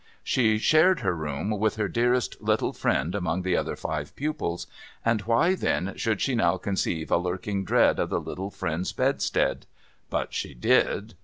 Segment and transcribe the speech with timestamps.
[0.23, 4.65] She shared her room with her dearest little friend among the other five pupils,
[5.05, 9.67] and why then should she now conceive a lurking dread of the little friend's bedstead?
[10.09, 11.13] But she did.